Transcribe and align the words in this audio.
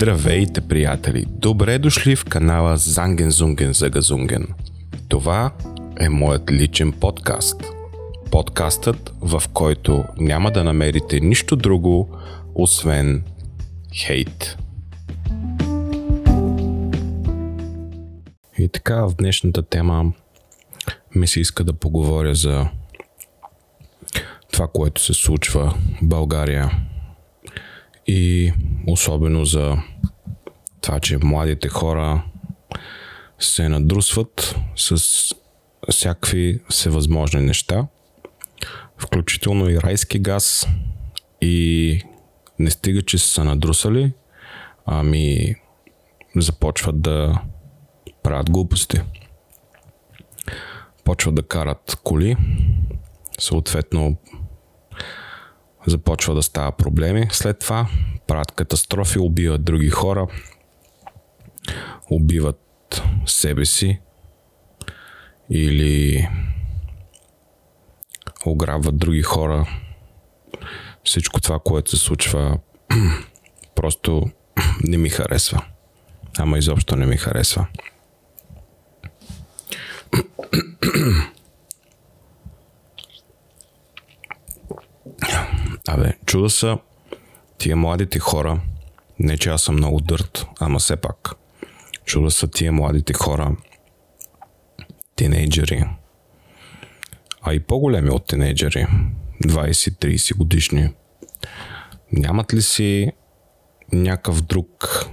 Здравейте, 0.00 0.60
приятели! 0.60 1.24
Добре 1.28 1.78
дошли 1.78 2.16
в 2.16 2.24
канала 2.24 2.76
Занген 2.76 3.30
Зунген 3.30 3.72
Загазунген. 3.72 4.46
Това 5.08 5.54
е 6.00 6.08
моят 6.08 6.50
личен 6.50 6.92
подкаст. 6.92 7.64
Подкастът, 8.30 9.14
в 9.20 9.42
който 9.52 10.04
няма 10.18 10.50
да 10.50 10.64
намерите 10.64 11.20
нищо 11.20 11.56
друго, 11.56 12.16
освен 12.54 13.24
хейт. 13.94 14.58
И 18.58 18.68
така, 18.68 18.96
в 19.06 19.14
днешната 19.18 19.62
тема 19.62 20.12
ми 21.14 21.26
се 21.26 21.40
иска 21.40 21.64
да 21.64 21.72
поговоря 21.72 22.34
за 22.34 22.68
това, 24.52 24.68
което 24.72 25.02
се 25.02 25.14
случва 25.14 25.74
в 26.02 26.06
България 26.06 26.87
и 28.08 28.52
особено 28.86 29.44
за 29.44 29.76
това, 30.80 31.00
че 31.00 31.18
младите 31.22 31.68
хора 31.68 32.24
се 33.38 33.68
надрусват 33.68 34.56
с 34.76 35.34
всякакви 35.90 36.60
всевъзможни 36.68 37.40
неща, 37.40 37.86
включително 38.98 39.70
и 39.70 39.80
райски 39.80 40.18
газ 40.18 40.68
и 41.40 42.02
не 42.58 42.70
стига, 42.70 43.02
че 43.02 43.18
са 43.18 43.44
надрусали, 43.44 44.12
ами 44.86 45.54
започват 46.36 47.00
да 47.00 47.42
правят 48.22 48.50
глупости. 48.50 49.00
Почват 51.04 51.34
да 51.34 51.42
карат 51.42 52.00
коли, 52.04 52.36
съответно 53.38 54.16
започва 55.88 56.34
да 56.34 56.42
става 56.42 56.72
проблеми. 56.72 57.26
След 57.30 57.58
това 57.58 57.88
правят 58.26 58.52
катастрофи, 58.52 59.18
убиват 59.18 59.64
други 59.64 59.90
хора, 59.90 60.26
убиват 62.10 63.02
себе 63.26 63.64
си 63.64 64.00
или 65.50 66.28
ограбват 68.46 68.98
други 68.98 69.22
хора. 69.22 69.68
Всичко 71.04 71.40
това, 71.40 71.58
което 71.58 71.90
се 71.90 71.96
случва, 71.96 72.58
просто 73.74 74.30
не 74.84 74.96
ми 74.96 75.08
харесва. 75.08 75.64
Ама 76.38 76.58
изобщо 76.58 76.96
не 76.96 77.06
ми 77.06 77.16
харесва. 77.16 77.66
Абе, 85.90 86.18
чуда 86.26 86.50
са 86.50 86.78
тия 87.58 87.76
младите 87.76 88.18
хора, 88.18 88.60
не 89.18 89.38
че 89.38 89.50
аз 89.50 89.62
съм 89.62 89.74
много 89.74 90.00
дърт, 90.00 90.46
ама 90.60 90.78
все 90.78 90.96
пак, 90.96 91.34
чуда 92.04 92.30
са 92.30 92.48
тия 92.48 92.72
младите 92.72 93.12
хора, 93.12 93.56
тинейджери, 95.16 95.84
а 97.42 97.54
и 97.54 97.60
по-големи 97.60 98.10
от 98.10 98.26
тинейджери, 98.26 98.86
20-30 99.44 100.36
годишни, 100.36 100.94
нямат 102.12 102.54
ли 102.54 102.62
си 102.62 103.12
някакъв 103.92 104.42
друг, 104.42 105.06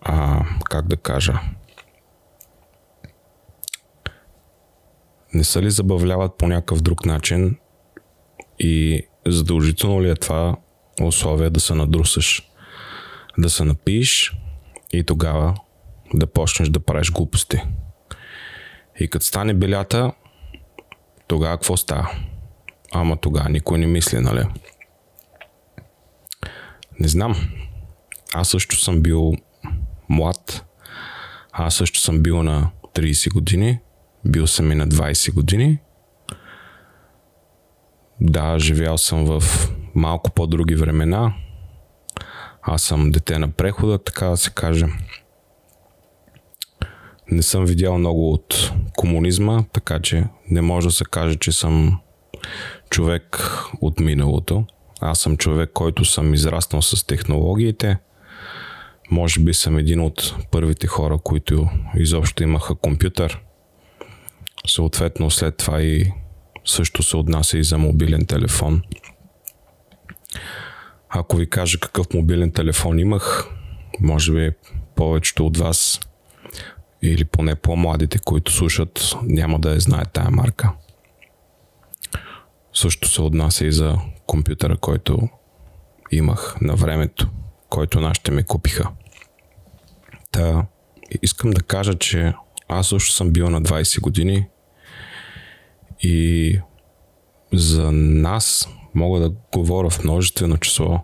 а, 0.00 0.44
как 0.64 0.86
да 0.88 0.96
кажа, 0.96 1.40
не 5.34 5.44
са 5.44 5.62
ли 5.62 5.70
забавляват 5.70 6.38
по 6.38 6.46
някакъв 6.46 6.80
друг 6.80 7.06
начин 7.06 7.58
и 8.58 9.02
задължително 9.26 10.02
ли 10.02 10.10
е 10.10 10.14
това 10.14 10.56
условие 11.02 11.50
да 11.50 11.60
се 11.60 11.74
надрусаш, 11.74 12.50
да 13.38 13.50
се 13.50 13.64
напиеш 13.64 14.36
и 14.92 15.04
тогава 15.04 15.54
да 16.14 16.26
почнеш 16.26 16.68
да 16.68 16.80
правиш 16.80 17.12
глупости. 17.12 17.62
И 19.00 19.08
като 19.08 19.24
стане 19.24 19.54
белята, 19.54 20.12
тогава 21.28 21.56
какво 21.56 21.76
става? 21.76 22.10
Ама 22.92 23.16
тогава 23.16 23.48
никой 23.48 23.78
не 23.78 23.86
мисли, 23.86 24.20
нали? 24.20 24.44
Не 27.00 27.08
знам. 27.08 27.50
Аз 28.34 28.48
също 28.48 28.76
съм 28.76 29.02
бил 29.02 29.32
млад. 30.08 30.64
Аз 31.52 31.74
също 31.74 32.00
съм 32.00 32.22
бил 32.22 32.42
на 32.42 32.70
30 32.94 33.32
години. 33.32 33.78
Бил 34.24 34.46
съм 34.46 34.72
и 34.72 34.74
на 34.74 34.88
20 34.88 35.34
години. 35.34 35.78
Да, 38.20 38.58
живял 38.58 38.98
съм 38.98 39.24
в 39.24 39.42
малко 39.94 40.30
по-други 40.30 40.74
времена. 40.74 41.34
Аз 42.62 42.82
съм 42.82 43.10
дете 43.10 43.38
на 43.38 43.50
прехода, 43.50 43.98
така 43.98 44.26
да 44.26 44.36
се 44.36 44.50
каже. 44.50 44.86
Не 47.30 47.42
съм 47.42 47.64
видял 47.64 47.98
много 47.98 48.32
от 48.32 48.72
комунизма, 48.96 49.64
така 49.72 50.00
че 50.00 50.24
не 50.50 50.60
може 50.60 50.86
да 50.86 50.92
се 50.92 51.04
каже, 51.04 51.36
че 51.36 51.52
съм 51.52 52.00
човек 52.90 53.42
от 53.80 54.00
миналото. 54.00 54.64
Аз 55.00 55.18
съм 55.18 55.36
човек, 55.36 55.70
който 55.74 56.04
съм 56.04 56.34
израснал 56.34 56.82
с 56.82 57.06
технологиите. 57.06 57.98
Може 59.10 59.40
би 59.40 59.54
съм 59.54 59.78
един 59.78 60.00
от 60.00 60.36
първите 60.50 60.86
хора, 60.86 61.18
които 61.18 61.68
изобщо 61.96 62.42
имаха 62.42 62.74
компютър. 62.74 63.40
Съответно, 64.66 65.30
след 65.30 65.56
това 65.56 65.82
и 65.82 66.12
също 66.64 67.02
се 67.02 67.16
отнася 67.16 67.58
и 67.58 67.64
за 67.64 67.78
мобилен 67.78 68.26
телефон. 68.26 68.82
Ако 71.08 71.36
ви 71.36 71.50
кажа 71.50 71.80
какъв 71.80 72.06
мобилен 72.14 72.52
телефон 72.52 72.98
имах, 72.98 73.48
може 74.00 74.32
би 74.32 74.50
повечето 74.94 75.46
от 75.46 75.56
вас 75.56 76.00
или 77.02 77.24
поне 77.24 77.54
по-младите, 77.54 78.18
които 78.18 78.52
слушат, 78.52 79.14
няма 79.22 79.58
да 79.58 79.72
я 79.72 79.80
знаят 79.80 80.12
тая 80.12 80.30
марка. 80.30 80.72
Също 82.74 83.08
се 83.08 83.22
отнася 83.22 83.66
и 83.66 83.72
за 83.72 83.98
компютъра, 84.26 84.76
който 84.76 85.28
имах 86.10 86.56
на 86.60 86.76
времето, 86.76 87.28
който 87.68 88.00
нашите 88.00 88.30
ми 88.30 88.42
купиха. 88.42 88.90
Та, 90.30 90.66
искам 91.22 91.50
да 91.50 91.62
кажа, 91.62 91.94
че 91.94 92.34
аз 92.68 92.88
също 92.88 93.12
съм 93.12 93.30
бил 93.30 93.50
на 93.50 93.62
20 93.62 94.00
години 94.00 94.46
и 96.02 96.58
за 97.52 97.92
нас 97.92 98.68
мога 98.94 99.20
да 99.20 99.32
говоря 99.52 99.90
в 99.90 100.04
множествено 100.04 100.56
число. 100.56 101.00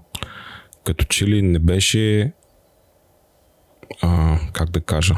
Като 0.84 1.04
че 1.04 1.26
ли 1.26 1.42
не 1.42 1.58
беше 1.58 2.32
а, 4.02 4.38
как 4.52 4.70
да 4.70 4.80
кажа 4.80 5.14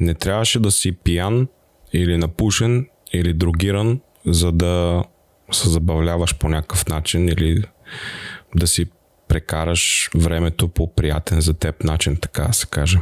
не 0.00 0.14
трябваше 0.14 0.60
да 0.60 0.70
си 0.70 0.92
пиян 0.92 1.48
или 1.92 2.16
напушен 2.16 2.88
или 3.12 3.32
другиран, 3.32 4.00
за 4.26 4.52
да 4.52 5.04
се 5.52 5.68
забавляваш 5.68 6.38
по 6.38 6.48
някакъв 6.48 6.86
начин 6.86 7.28
или 7.28 7.64
да 8.56 8.66
си 8.66 8.86
прекараш 9.28 10.10
времето 10.14 10.68
по 10.68 10.94
приятен 10.94 11.40
за 11.40 11.54
теб 11.54 11.84
начин, 11.84 12.16
така 12.16 12.42
да 12.42 12.52
се 12.52 12.66
каже. 12.66 12.98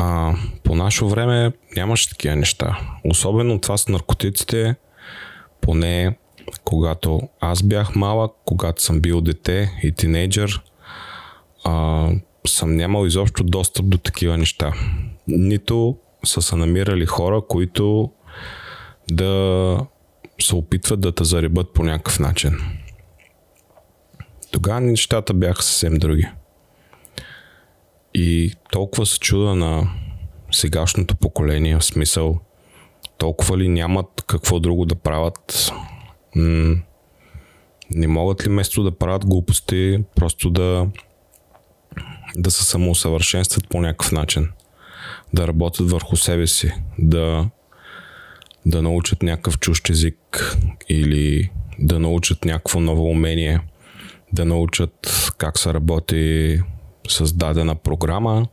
А, 0.00 0.34
по 0.64 0.74
наше 0.74 1.04
време 1.04 1.52
нямаше 1.76 2.10
такива 2.10 2.36
неща. 2.36 2.80
Особено 3.04 3.60
това 3.60 3.76
с 3.76 3.88
наркотиците, 3.88 4.74
поне 5.60 6.16
когато 6.64 7.20
аз 7.40 7.62
бях 7.62 7.94
малък, 7.94 8.32
когато 8.44 8.82
съм 8.82 9.00
бил 9.00 9.20
дете 9.20 9.72
и 9.82 9.92
тинейджър, 9.92 10.62
а, 11.64 12.08
съм 12.46 12.76
нямал 12.76 13.06
изобщо 13.06 13.44
достъп 13.44 13.88
до 13.88 13.98
такива 13.98 14.38
неща. 14.38 14.72
Нито 15.28 15.96
са 16.24 16.42
се 16.42 16.56
намирали 16.56 17.06
хора, 17.06 17.42
които 17.48 18.10
да 19.10 19.80
се 20.40 20.54
опитват 20.54 21.00
да 21.00 21.12
те 21.12 21.24
заребат 21.24 21.72
по 21.74 21.84
някакъв 21.84 22.18
начин. 22.18 22.58
Тогава 24.50 24.80
нещата 24.80 25.34
бяха 25.34 25.62
съвсем 25.62 25.94
други. 25.94 26.28
И 28.20 28.52
толкова 28.70 29.06
се 29.06 29.18
чуда 29.18 29.54
на 29.54 29.90
сегашното 30.50 31.16
поколение, 31.16 31.78
в 31.78 31.84
смисъл 31.84 32.40
толкова 33.18 33.58
ли 33.58 33.68
нямат 33.68 34.24
какво 34.26 34.60
друго 34.60 34.84
да 34.84 34.94
правят, 34.94 35.72
м- 36.36 36.76
не 37.90 38.06
могат 38.08 38.46
ли 38.46 38.48
место 38.48 38.82
да 38.82 38.98
правят 38.98 39.26
глупости, 39.26 39.98
просто 40.16 40.50
да 40.50 40.86
да 42.36 42.50
се 42.50 42.64
самоусъвършенстват 42.64 43.68
по 43.68 43.80
някакъв 43.80 44.12
начин. 44.12 44.48
Да 45.34 45.48
работят 45.48 45.90
върху 45.90 46.16
себе 46.16 46.46
си, 46.46 46.72
да, 46.98 47.50
да 48.66 48.82
научат 48.82 49.22
някакъв 49.22 49.58
чущ 49.58 49.90
език 49.90 50.56
или 50.88 51.50
да 51.78 51.98
научат 51.98 52.44
някакво 52.44 52.80
ново 52.80 53.04
умение, 53.04 53.60
да 54.32 54.44
научат 54.44 55.30
как 55.38 55.58
се 55.58 55.74
работи 55.74 56.60
с 57.08 57.32
дадена 57.32 57.74
програма, 57.74 58.46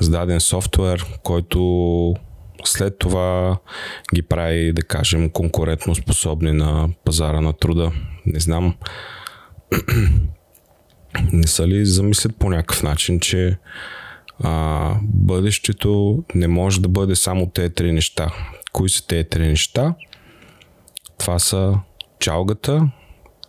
с 0.00 0.08
даден 0.08 0.40
софтуер, 0.40 1.18
който 1.22 2.14
след 2.64 2.98
това 2.98 3.58
ги 4.14 4.22
прави, 4.22 4.72
да 4.72 4.82
кажем, 4.82 5.30
конкурентно 5.30 5.94
способни 5.94 6.52
на 6.52 6.88
пазара 7.04 7.40
на 7.40 7.52
труда. 7.52 7.92
Не 8.26 8.40
знам. 8.40 8.76
не 11.32 11.46
са 11.46 11.68
ли 11.68 11.86
замислят 11.86 12.36
по 12.36 12.50
някакъв 12.50 12.82
начин, 12.82 13.20
че 13.20 13.58
а, 14.44 14.94
бъдещето 15.02 16.22
не 16.34 16.48
може 16.48 16.80
да 16.80 16.88
бъде 16.88 17.16
само 17.16 17.50
тези 17.50 17.74
три 17.74 17.92
неща. 17.92 18.30
Кои 18.72 18.88
са 18.88 19.06
тези 19.06 19.28
три 19.28 19.46
неща? 19.46 19.94
Това 21.18 21.38
са 21.38 21.74
чалгата, 22.18 22.90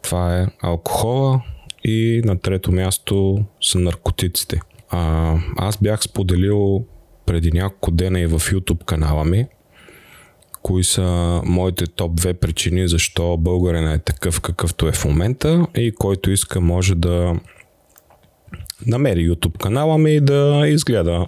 това 0.02 0.38
е 0.38 0.48
алкохола 0.62 1.42
и 1.88 2.22
на 2.26 2.40
трето 2.40 2.72
място 2.72 3.46
са 3.62 3.80
наркотиците. 3.80 4.62
А, 4.90 5.34
аз 5.58 5.78
бях 5.78 6.04
споделил 6.04 6.86
преди 7.26 7.52
няколко 7.52 7.92
дена 7.92 8.20
и 8.20 8.28
в 8.28 8.40
YouTube 8.40 8.86
канала 8.86 9.26
ми, 9.26 9.46
кои 10.62 10.84
са 10.84 11.42
моите 11.46 11.86
топ 11.88 12.16
две 12.16 12.34
причини 12.34 12.88
защо 12.88 13.38
българин 13.38 13.88
е 13.88 14.00
такъв 14.00 14.42
какъвто 14.42 14.88
е 14.88 14.92
в 14.92 15.06
момента 15.06 15.68
и 15.76 15.92
който 15.92 16.32
иска 16.32 16.62
може 16.62 16.96
да 16.96 17.36
намери 18.88 19.30
YouTube 19.30 19.58
канала 19.58 19.98
ми 19.98 20.12
и 20.12 20.22
да 20.22 20.64
изгледа 20.68 21.28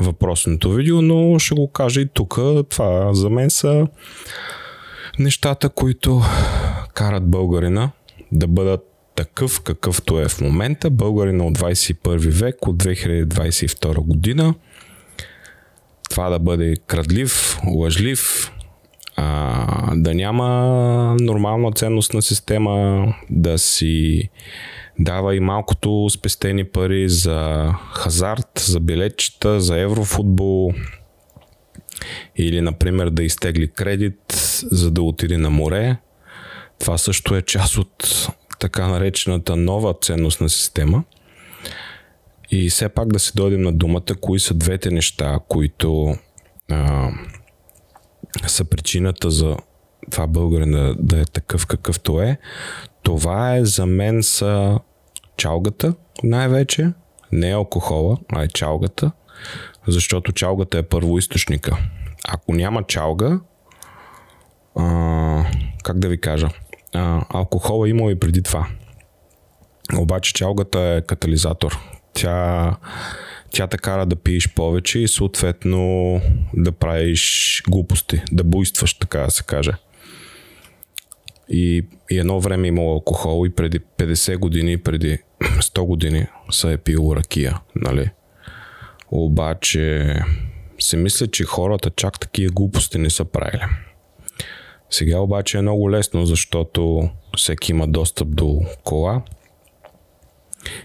въпросното 0.00 0.72
видео, 0.72 1.02
но 1.02 1.38
ще 1.38 1.54
го 1.54 1.72
кажа 1.72 2.00
и 2.00 2.08
тук. 2.14 2.38
Това 2.68 3.14
за 3.14 3.30
мен 3.30 3.50
са 3.50 3.86
нещата, 5.18 5.68
които 5.68 6.22
карат 6.94 7.30
българина 7.30 7.90
да 8.32 8.46
бъдат 8.46 8.91
такъв 9.14 9.60
какъвто 9.60 10.20
е 10.20 10.28
в 10.28 10.40
момента. 10.40 10.90
Българина 10.90 11.44
от 11.44 11.58
21 11.58 12.16
век, 12.28 12.66
от 12.66 12.82
2022 12.82 13.94
година. 13.94 14.54
Това 16.10 16.28
да 16.30 16.38
бъде 16.38 16.76
крадлив, 16.86 17.58
лъжлив, 17.66 18.52
а, 19.16 19.96
да 19.96 20.14
няма 20.14 20.46
нормална 21.20 21.72
ценностна 21.72 22.22
система, 22.22 23.06
да 23.30 23.58
си 23.58 24.28
дава 24.98 25.36
и 25.36 25.40
малкото 25.40 26.10
спестени 26.10 26.64
пари 26.64 27.08
за 27.08 27.68
хазарт, 27.94 28.64
за 28.66 28.80
билетчета, 28.80 29.60
за 29.60 29.78
еврофутбол 29.78 30.72
или, 32.36 32.60
например, 32.60 33.10
да 33.10 33.22
изтегли 33.22 33.68
кредит, 33.68 34.32
за 34.70 34.90
да 34.90 35.02
отиде 35.02 35.38
на 35.38 35.50
море. 35.50 35.96
Това 36.78 36.98
също 36.98 37.36
е 37.36 37.42
част 37.42 37.78
от 37.78 38.28
така 38.62 38.88
наречената 38.88 39.56
нова 39.56 39.94
ценностна 40.02 40.48
система. 40.48 41.04
И 42.50 42.70
все 42.70 42.88
пак 42.88 43.08
да 43.08 43.18
си 43.18 43.32
дойдем 43.34 43.62
на 43.62 43.72
думата, 43.72 44.14
кои 44.20 44.40
са 44.40 44.54
двете 44.54 44.90
неща, 44.90 45.38
които 45.48 46.16
а, 46.70 47.10
са 48.46 48.64
причината 48.64 49.30
за 49.30 49.56
това 50.10 50.26
българина 50.26 50.94
да 50.98 51.20
е 51.20 51.24
такъв 51.24 51.66
какъвто 51.66 52.20
е. 52.20 52.38
Това 53.02 53.56
е 53.56 53.64
за 53.64 53.86
мен 53.86 54.22
са 54.22 54.78
чалгата 55.36 55.94
най-вече, 56.22 56.92
не 57.32 57.52
алкохола, 57.52 58.16
а 58.32 58.42
е 58.42 58.48
чалгата, 58.48 59.12
защото 59.86 60.32
чалгата 60.32 60.78
е 60.78 60.82
първоисточника. 60.82 61.78
Ако 62.28 62.54
няма 62.54 62.82
чалга, 62.82 63.40
а, 64.76 65.44
как 65.84 65.98
да 65.98 66.08
ви 66.08 66.20
кажа, 66.20 66.48
а, 66.94 67.24
алкохола 67.28 67.88
има 67.88 68.10
и 68.10 68.20
преди 68.20 68.42
това. 68.42 68.66
Обаче 69.96 70.34
чалгата 70.34 70.80
е 70.80 71.02
катализатор. 71.02 71.78
Тя, 72.14 72.76
тя 73.50 73.66
те 73.66 73.78
кара 73.78 74.06
да 74.06 74.16
пиеш 74.16 74.54
повече 74.54 74.98
и 74.98 75.08
съответно 75.08 76.20
да 76.54 76.72
правиш 76.72 77.62
глупости, 77.68 78.22
да 78.32 78.44
буйстваш, 78.44 78.94
така 78.94 79.18
да 79.18 79.30
се 79.30 79.42
каже. 79.42 79.72
И, 81.48 81.86
и 82.10 82.18
едно 82.18 82.40
време 82.40 82.68
имало 82.68 82.92
алкохол 82.92 83.46
и 83.46 83.50
преди 83.50 83.80
50 83.80 84.36
години, 84.36 84.78
преди 84.78 85.18
100 85.42 85.86
години 85.86 86.26
са 86.50 86.70
е 86.70 86.76
пил 86.76 87.12
ракия, 87.16 87.60
нали? 87.76 88.10
Обаче 89.10 90.16
се 90.78 90.96
мисля, 90.96 91.26
че 91.26 91.44
хората 91.44 91.90
чак 91.90 92.20
такива 92.20 92.52
глупости 92.52 92.98
не 92.98 93.10
са 93.10 93.24
правили. 93.24 93.62
Сега 94.92 95.18
обаче 95.18 95.58
е 95.58 95.62
много 95.62 95.90
лесно, 95.90 96.26
защото 96.26 97.10
всеки 97.36 97.72
има 97.72 97.88
достъп 97.88 98.34
до 98.34 98.60
кола. 98.84 99.22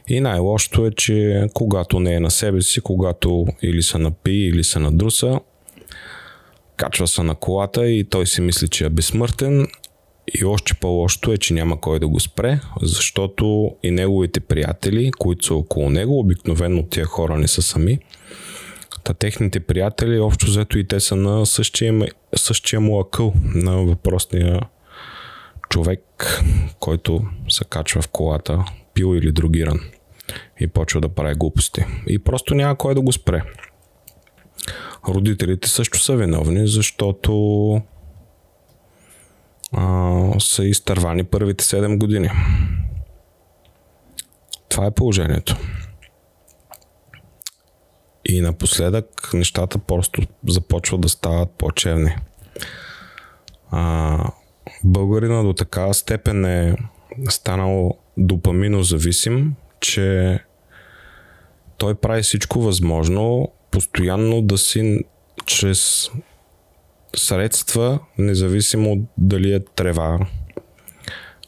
И 0.07 0.19
най-лошото 0.19 0.85
е, 0.85 0.91
че 0.91 1.47
когато 1.53 1.99
не 1.99 2.13
е 2.13 2.19
на 2.19 2.31
себе 2.31 2.61
си, 2.61 2.81
когато 2.81 3.47
или 3.61 3.83
са 3.83 3.99
напи, 3.99 4.31
или 4.31 4.63
са 4.63 4.79
на 4.79 4.91
друса, 4.91 5.39
качва 6.77 7.07
се 7.07 7.23
на 7.23 7.35
колата 7.35 7.89
и 7.89 8.03
той 8.03 8.27
си 8.27 8.41
мисли, 8.41 8.67
че 8.67 8.85
е 8.85 8.89
безсмъртен 8.89 9.67
и 10.33 10.45
още 10.45 10.73
по-лошото 10.73 11.31
е, 11.31 11.37
че 11.37 11.53
няма 11.53 11.81
кой 11.81 11.99
да 11.99 12.07
го 12.07 12.19
спре, 12.19 12.59
защото 12.81 13.71
и 13.83 13.91
неговите 13.91 14.39
приятели, 14.39 15.11
които 15.11 15.45
са 15.45 15.55
около 15.55 15.89
него, 15.89 16.19
обикновено 16.19 16.83
тия 16.83 17.05
хора 17.05 17.37
не 17.37 17.47
са 17.47 17.61
сами, 17.61 17.99
Та 19.07 19.13
техните 19.13 19.59
приятели, 19.59 20.19
общо 20.19 20.45
взето 20.45 20.77
и 20.77 20.87
те 20.87 20.99
са 20.99 21.15
на 21.15 21.45
същия, 21.45 22.07
същия 22.35 22.79
му 22.79 22.99
акъл 22.99 23.33
на 23.55 23.77
въпросния 23.77 24.61
човек, 25.69 26.01
който 26.79 27.25
се 27.49 27.65
качва 27.65 28.01
в 28.01 28.07
колата, 28.07 28.65
пил 28.93 29.15
или 29.15 29.31
другиран 29.31 29.79
и 30.59 30.67
почва 30.67 31.01
да 31.01 31.09
прави 31.09 31.35
глупости. 31.35 31.85
И 32.07 32.19
просто 32.19 32.55
няма 32.55 32.75
кой 32.75 32.95
да 32.95 33.01
го 33.01 33.11
спре. 33.11 33.43
Родителите 35.07 35.69
също 35.69 35.99
са 35.99 36.15
виновни, 36.15 36.67
защото 36.67 37.81
а, 39.71 40.39
са 40.39 40.65
изтървани 40.65 41.23
първите 41.23 41.63
7 41.63 41.97
години. 41.97 42.29
Това 44.69 44.85
е 44.85 44.91
положението. 44.91 45.57
И 48.29 48.41
напоследък 48.41 49.33
нещата 49.33 49.77
просто 49.77 50.21
започват 50.47 51.01
да 51.01 51.09
стават 51.09 51.49
по-чевни. 51.57 52.15
А, 53.71 54.31
българина 54.83 55.43
до 55.43 55.53
такава 55.53 55.93
степен 55.93 56.45
е 56.45 56.75
станал 57.29 57.97
допаминозависим, 58.17 59.55
че 59.79 60.39
той 61.77 61.95
прави 61.95 62.21
всичко 62.21 62.61
възможно 62.61 63.51
постоянно 63.71 64.41
да 64.41 64.57
си 64.57 64.99
чрез 65.45 66.09
средства, 67.15 67.99
независимо 68.17 69.07
дали 69.17 69.53
е 69.53 69.65
трева, 69.75 70.27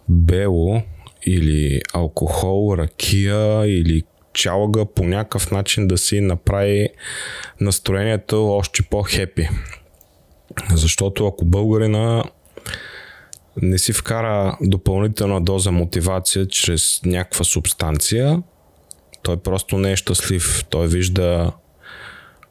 бело 0.10 0.82
или 1.26 1.82
алкохол, 1.94 2.78
ракия 2.78 3.66
или 3.66 4.04
чалга 4.40 4.86
по 4.86 5.04
някакъв 5.04 5.52
начин 5.52 5.88
да 5.88 5.98
си 5.98 6.22
направи 6.22 6.90
настроението 7.62 8.48
още 8.48 8.84
по-хепи. 8.84 9.50
Защото 10.74 11.28
ако 11.28 11.46
българина 11.46 12.24
не 13.62 13.78
си 13.78 13.94
вкара 13.94 14.58
допълнителна 14.62 15.42
доза 15.42 15.72
мотивация 15.72 16.48
чрез 16.48 17.02
някаква 17.06 17.44
субстанция, 17.44 18.44
той 19.24 19.38
просто 19.38 19.78
не 19.78 19.92
е 19.92 19.96
щастлив. 19.96 20.66
Той 20.70 20.88
вижда 20.88 21.52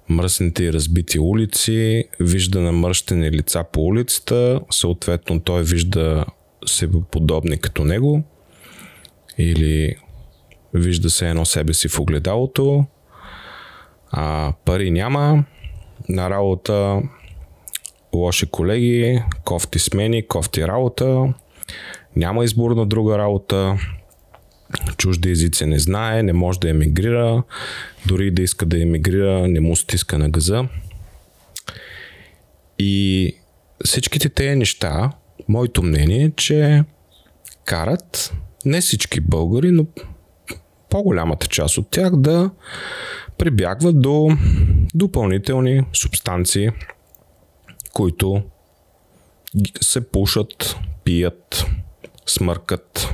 мръсните 0.09 0.65
и 0.65 0.73
разбити 0.73 1.19
улици, 1.19 2.05
вижда 2.21 2.61
намръщени 2.61 3.31
лица 3.31 3.65
по 3.73 3.81
улицата, 3.81 4.61
съответно 4.71 5.41
той 5.41 5.63
вижда 5.63 6.25
себе 6.67 6.99
подобни 7.11 7.59
като 7.59 7.85
него 7.85 8.23
или 9.39 9.97
вижда 10.75 11.11
се 11.11 11.29
едно 11.29 11.45
себе 11.45 11.75
си 11.75 11.89
в 11.89 12.01
огледалото, 12.01 12.85
а, 14.11 14.53
пари 14.65 14.91
няма, 14.91 15.45
на 16.09 16.31
работа 16.31 17.03
лоши 18.15 18.47
колеги, 18.47 19.23
кофти 19.45 19.79
смени, 19.79 20.27
кофти 20.27 20.67
работа, 20.67 21.35
няма 22.17 22.45
избор 22.45 22.71
на 22.71 22.87
друга 22.87 23.19
работа, 23.19 23.79
чужди 24.97 25.31
езици 25.31 25.67
не 25.67 25.79
знае, 25.79 26.23
не 26.23 26.33
може 26.33 26.61
да 26.61 26.71
емигрира, 26.71 27.43
дори 28.07 28.31
да 28.31 28.43
иска 28.43 28.67
да 28.67 28.83
емигрира, 28.83 29.49
не 29.49 29.61
му 29.61 29.77
стиска 29.77 30.19
на 30.19 30.29
газа. 30.29 30.69
И 32.79 33.35
всичките 33.85 34.29
тези 34.29 34.57
неща, 34.57 35.13
моето 35.49 35.83
мнение 35.83 36.25
е, 36.25 36.31
че 36.31 36.85
карат 37.65 38.35
не 38.65 38.81
всички 38.81 39.21
българи, 39.21 39.71
но 39.71 39.87
по-голямата 40.91 41.47
част 41.47 41.79
от 41.79 41.91
тях 41.91 42.17
да 42.17 42.51
прибягват 43.39 44.01
до 44.01 44.29
допълнителни 44.95 45.85
субстанции, 45.93 46.71
които 47.93 48.43
се 49.81 50.11
пушат, 50.11 50.77
пият, 51.05 51.67
смъркат, 52.27 53.09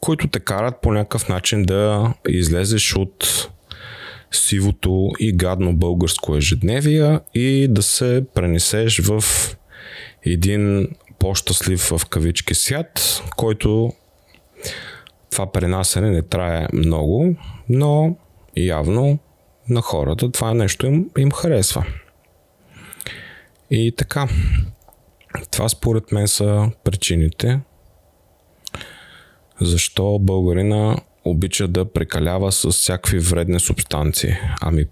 които 0.00 0.28
те 0.28 0.40
карат 0.40 0.74
по 0.82 0.92
някакъв 0.92 1.28
начин 1.28 1.62
да 1.62 2.14
излезеш 2.28 2.96
от 2.96 3.48
сивото 4.32 5.10
и 5.20 5.32
гадно 5.32 5.76
българско 5.76 6.36
ежедневие 6.36 7.20
и 7.34 7.66
да 7.70 7.82
се 7.82 8.24
пренесеш 8.34 9.00
в 9.00 9.24
един 10.26 10.88
по-щастлив 11.18 11.80
в 11.80 12.06
кавички 12.06 12.54
свят, 12.54 13.22
който 13.36 13.92
това 15.30 15.52
пренасене 15.52 16.10
не 16.10 16.22
трае 16.22 16.66
много, 16.72 17.36
но 17.68 18.16
явно 18.56 19.18
на 19.68 19.80
хората 19.80 20.32
това 20.32 20.54
нещо 20.54 20.86
им, 20.86 21.10
им 21.18 21.32
харесва. 21.32 21.86
И 23.70 23.92
така, 23.96 24.28
това 25.50 25.68
според 25.68 26.12
мен 26.12 26.28
са 26.28 26.70
причините, 26.84 27.60
защо 29.60 30.18
българина 30.18 30.96
обича 31.24 31.68
да 31.68 31.92
прекалява 31.92 32.52
с 32.52 32.70
всякакви 32.70 33.18
вредни 33.18 33.60
субстанции. 33.60 34.36
Ами, 34.60 34.84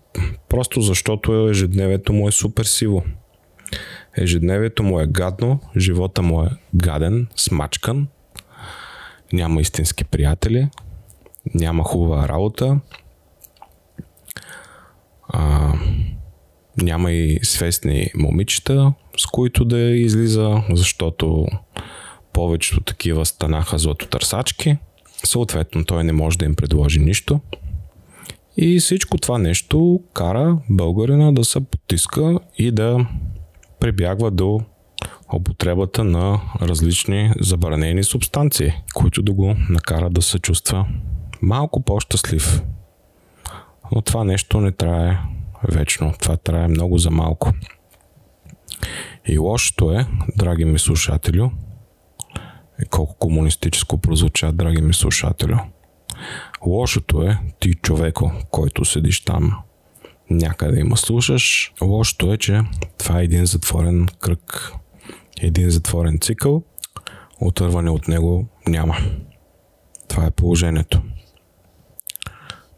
просто 0.49 0.81
защото 0.81 1.49
ежедневието 1.49 2.13
му 2.13 2.29
е 2.29 2.33
супер 2.33 2.65
сиво. 2.65 3.03
Ежедневието 4.17 4.83
му 4.83 5.01
е 5.01 5.07
гадно, 5.07 5.61
живота 5.77 6.23
му 6.23 6.45
е 6.45 6.49
гаден, 6.75 7.27
смачкан, 7.37 8.09
няма 9.33 9.61
истински 9.61 10.05
приятели, 10.05 10.69
няма 11.55 11.85
хубава 11.85 12.29
работа, 12.29 12.81
а, 15.29 15.73
няма 16.83 17.13
и 17.13 17.39
свестни 17.43 18.11
момичета, 18.17 18.93
с 19.19 19.27
които 19.27 19.65
да 19.65 19.79
излиза, 19.79 20.63
защото 20.71 21.47
повечето 22.33 22.81
такива 22.81 23.27
станаха 23.27 23.79
златотърсачки. 23.79 24.77
Съответно, 25.25 25.85
той 25.85 26.05
не 26.05 26.13
може 26.13 26.39
да 26.39 26.45
им 26.45 26.55
предложи 26.55 27.01
нищо. 27.01 27.41
И 28.57 28.79
всичко 28.79 29.19
това 29.19 29.39
нещо 29.39 30.01
кара 30.13 30.59
българина 30.71 31.33
да 31.33 31.45
се 31.45 31.61
потиска 31.61 32.39
и 32.59 32.71
да 32.71 33.07
прибягва 33.81 34.31
до 34.31 34.61
употребата 35.35 36.05
на 36.05 36.41
различни 36.63 37.33
забранени 37.41 38.05
субстанции, 38.05 38.73
които 38.95 39.23
да 39.23 39.33
го 39.33 39.57
накарат 39.69 40.13
да 40.13 40.23
се 40.23 40.39
чувства 40.39 40.87
малко 41.43 41.83
по-щастлив. 41.83 42.63
Но 43.95 44.03
това 44.03 44.25
нещо 44.25 44.61
не 44.61 44.73
трае 44.73 45.19
вечно. 45.69 46.13
Това 46.21 46.37
трае 46.37 46.69
много 46.69 46.99
за 46.99 47.11
малко. 47.11 47.53
И 49.27 49.39
лошото 49.39 49.93
е, 49.93 50.07
драги 50.37 50.65
ми 50.65 50.79
слушателю, 50.79 51.51
колко 52.91 53.15
комунистическо 53.15 53.99
прозвуча, 53.99 54.53
драги 54.53 54.83
ми 54.83 54.95
слушателю. 54.95 55.57
Лошото 56.67 57.23
е, 57.23 57.39
ти 57.61 57.75
човеко, 57.75 58.33
който 58.51 58.85
седиш 58.85 59.25
там 59.25 59.59
някъде 60.31 60.81
има 60.81 60.97
слушаш. 60.97 61.73
Лошото 61.83 62.33
е, 62.33 62.37
че 62.37 62.63
това 62.99 63.21
е 63.21 63.25
един 63.25 63.47
затворен 63.47 64.07
кръг, 64.21 64.73
един 65.41 65.71
затворен 65.71 66.19
цикъл. 66.21 66.63
Отърване 67.41 67.91
от 67.91 68.09
него 68.09 68.49
няма. 68.67 68.97
Това 70.09 70.27
е 70.27 70.31
положението. 70.31 71.03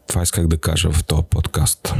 Това 0.07 0.21
исках 0.21 0.47
да 0.47 0.57
кажа 0.57 0.91
в 0.91 1.03
този 1.03 1.23
подкаст. 1.29 1.93